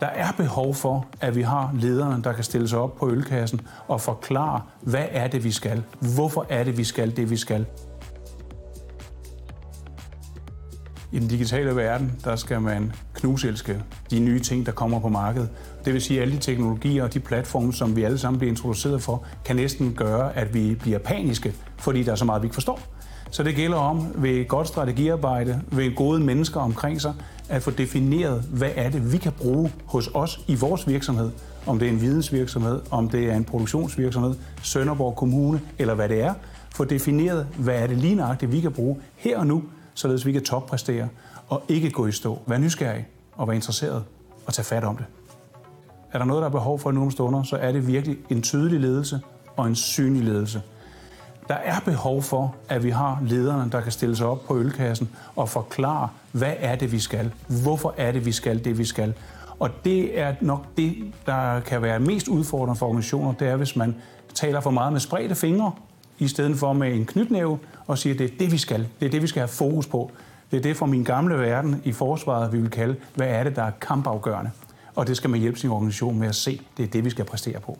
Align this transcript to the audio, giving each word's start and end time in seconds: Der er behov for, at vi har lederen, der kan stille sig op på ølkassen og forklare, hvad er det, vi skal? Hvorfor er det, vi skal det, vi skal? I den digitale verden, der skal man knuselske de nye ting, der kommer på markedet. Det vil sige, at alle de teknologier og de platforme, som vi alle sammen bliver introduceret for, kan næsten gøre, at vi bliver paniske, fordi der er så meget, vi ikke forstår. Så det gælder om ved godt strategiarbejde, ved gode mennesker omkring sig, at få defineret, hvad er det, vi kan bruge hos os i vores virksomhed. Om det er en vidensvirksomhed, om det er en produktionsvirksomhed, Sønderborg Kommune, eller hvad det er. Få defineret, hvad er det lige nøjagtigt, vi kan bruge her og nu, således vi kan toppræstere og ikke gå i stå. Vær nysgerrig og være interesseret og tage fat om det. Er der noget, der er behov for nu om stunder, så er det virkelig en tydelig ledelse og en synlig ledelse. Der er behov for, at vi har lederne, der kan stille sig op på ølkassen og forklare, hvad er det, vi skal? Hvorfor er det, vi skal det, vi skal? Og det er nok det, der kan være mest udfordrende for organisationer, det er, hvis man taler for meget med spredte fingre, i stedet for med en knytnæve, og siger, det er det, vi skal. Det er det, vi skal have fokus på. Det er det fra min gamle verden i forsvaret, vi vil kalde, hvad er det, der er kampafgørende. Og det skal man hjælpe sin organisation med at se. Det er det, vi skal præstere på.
Der 0.00 0.06
er 0.06 0.32
behov 0.32 0.74
for, 0.74 1.06
at 1.20 1.36
vi 1.36 1.42
har 1.42 1.70
lederen, 1.74 2.24
der 2.24 2.32
kan 2.32 2.44
stille 2.44 2.68
sig 2.68 2.78
op 2.78 2.96
på 2.96 3.10
ølkassen 3.10 3.60
og 3.88 4.00
forklare, 4.00 4.62
hvad 4.80 5.06
er 5.10 5.28
det, 5.28 5.44
vi 5.44 5.50
skal? 5.50 5.82
Hvorfor 6.14 6.46
er 6.48 6.64
det, 6.64 6.78
vi 6.78 6.84
skal 6.84 7.16
det, 7.16 7.30
vi 7.30 7.36
skal? 7.36 7.66
I 11.12 11.18
den 11.18 11.28
digitale 11.28 11.76
verden, 11.76 12.12
der 12.24 12.36
skal 12.36 12.60
man 12.60 12.92
knuselske 13.14 13.82
de 14.10 14.18
nye 14.18 14.40
ting, 14.40 14.66
der 14.66 14.72
kommer 14.72 15.00
på 15.00 15.08
markedet. 15.08 15.50
Det 15.84 15.92
vil 15.92 16.02
sige, 16.02 16.18
at 16.18 16.22
alle 16.22 16.34
de 16.34 16.40
teknologier 16.40 17.04
og 17.04 17.14
de 17.14 17.20
platforme, 17.20 17.72
som 17.72 17.96
vi 17.96 18.02
alle 18.02 18.18
sammen 18.18 18.38
bliver 18.38 18.50
introduceret 18.50 19.02
for, 19.02 19.24
kan 19.44 19.56
næsten 19.56 19.94
gøre, 19.94 20.36
at 20.36 20.54
vi 20.54 20.74
bliver 20.74 20.98
paniske, 20.98 21.54
fordi 21.78 22.02
der 22.02 22.12
er 22.12 22.16
så 22.16 22.24
meget, 22.24 22.42
vi 22.42 22.46
ikke 22.46 22.54
forstår. 22.54 22.80
Så 23.30 23.42
det 23.42 23.54
gælder 23.54 23.76
om 23.76 24.06
ved 24.14 24.48
godt 24.48 24.68
strategiarbejde, 24.68 25.62
ved 25.72 25.94
gode 25.94 26.20
mennesker 26.20 26.60
omkring 26.60 27.00
sig, 27.00 27.14
at 27.48 27.62
få 27.62 27.70
defineret, 27.70 28.40
hvad 28.40 28.70
er 28.74 28.90
det, 28.90 29.12
vi 29.12 29.18
kan 29.18 29.32
bruge 29.32 29.72
hos 29.84 30.10
os 30.14 30.40
i 30.46 30.54
vores 30.54 30.88
virksomhed. 30.88 31.30
Om 31.66 31.78
det 31.78 31.88
er 31.88 31.92
en 31.92 32.00
vidensvirksomhed, 32.00 32.80
om 32.90 33.08
det 33.08 33.30
er 33.30 33.36
en 33.36 33.44
produktionsvirksomhed, 33.44 34.34
Sønderborg 34.62 35.16
Kommune, 35.16 35.60
eller 35.78 35.94
hvad 35.94 36.08
det 36.08 36.20
er. 36.20 36.34
Få 36.74 36.84
defineret, 36.84 37.46
hvad 37.58 37.74
er 37.74 37.86
det 37.86 37.96
lige 37.96 38.14
nøjagtigt, 38.14 38.52
vi 38.52 38.60
kan 38.60 38.72
bruge 38.72 38.96
her 39.16 39.38
og 39.38 39.46
nu, 39.46 39.62
således 39.94 40.26
vi 40.26 40.32
kan 40.32 40.44
toppræstere 40.44 41.08
og 41.48 41.62
ikke 41.68 41.90
gå 41.90 42.06
i 42.06 42.12
stå. 42.12 42.38
Vær 42.46 42.58
nysgerrig 42.58 43.06
og 43.32 43.48
være 43.48 43.56
interesseret 43.56 44.04
og 44.46 44.54
tage 44.54 44.64
fat 44.64 44.84
om 44.84 44.96
det. 44.96 45.06
Er 46.12 46.18
der 46.18 46.24
noget, 46.24 46.40
der 46.40 46.46
er 46.46 46.52
behov 46.52 46.78
for 46.78 46.90
nu 46.90 47.02
om 47.02 47.10
stunder, 47.10 47.42
så 47.42 47.56
er 47.56 47.72
det 47.72 47.86
virkelig 47.86 48.16
en 48.30 48.42
tydelig 48.42 48.80
ledelse 48.80 49.20
og 49.56 49.66
en 49.66 49.74
synlig 49.74 50.24
ledelse. 50.24 50.62
Der 51.50 51.56
er 51.56 51.80
behov 51.80 52.22
for, 52.22 52.54
at 52.68 52.84
vi 52.84 52.90
har 52.90 53.18
lederne, 53.22 53.70
der 53.70 53.80
kan 53.80 53.92
stille 53.92 54.16
sig 54.16 54.26
op 54.26 54.44
på 54.46 54.58
ølkassen 54.58 55.10
og 55.36 55.48
forklare, 55.48 56.08
hvad 56.32 56.54
er 56.58 56.76
det, 56.76 56.92
vi 56.92 56.98
skal? 56.98 57.32
Hvorfor 57.62 57.94
er 57.96 58.12
det, 58.12 58.26
vi 58.26 58.32
skal 58.32 58.64
det, 58.64 58.78
vi 58.78 58.84
skal? 58.84 59.14
Og 59.58 59.70
det 59.84 60.20
er 60.20 60.34
nok 60.40 60.66
det, 60.76 61.12
der 61.26 61.60
kan 61.60 61.82
være 61.82 62.00
mest 62.00 62.28
udfordrende 62.28 62.78
for 62.78 62.86
organisationer, 62.86 63.32
det 63.32 63.48
er, 63.48 63.56
hvis 63.56 63.76
man 63.76 63.96
taler 64.34 64.60
for 64.60 64.70
meget 64.70 64.92
med 64.92 65.00
spredte 65.00 65.34
fingre, 65.34 65.72
i 66.18 66.28
stedet 66.28 66.58
for 66.58 66.72
med 66.72 66.94
en 66.94 67.06
knytnæve, 67.06 67.58
og 67.86 67.98
siger, 67.98 68.16
det 68.16 68.24
er 68.24 68.36
det, 68.38 68.52
vi 68.52 68.58
skal. 68.58 68.88
Det 69.00 69.06
er 69.06 69.10
det, 69.10 69.22
vi 69.22 69.26
skal 69.26 69.40
have 69.40 69.48
fokus 69.48 69.86
på. 69.86 70.10
Det 70.50 70.56
er 70.56 70.62
det 70.62 70.76
fra 70.76 70.86
min 70.86 71.04
gamle 71.04 71.38
verden 71.38 71.82
i 71.84 71.92
forsvaret, 71.92 72.52
vi 72.52 72.60
vil 72.60 72.70
kalde, 72.70 72.96
hvad 73.14 73.28
er 73.28 73.44
det, 73.44 73.56
der 73.56 73.62
er 73.62 73.72
kampafgørende. 73.80 74.50
Og 74.94 75.06
det 75.06 75.16
skal 75.16 75.30
man 75.30 75.40
hjælpe 75.40 75.58
sin 75.58 75.70
organisation 75.70 76.18
med 76.18 76.28
at 76.28 76.34
se. 76.34 76.60
Det 76.76 76.82
er 76.82 76.88
det, 76.88 77.04
vi 77.04 77.10
skal 77.10 77.24
præstere 77.24 77.60
på. 77.60 77.78